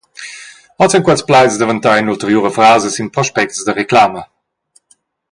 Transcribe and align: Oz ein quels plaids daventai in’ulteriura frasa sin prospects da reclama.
Oz 0.85 0.93
ein 0.95 1.03
quels 1.07 1.25
plaids 1.29 1.59
daventai 1.61 1.97
in’ulteriura 2.01 2.51
frasa 2.57 2.89
sin 2.93 3.13
prospects 3.17 3.59
da 3.65 3.71
reclama. 3.81 4.21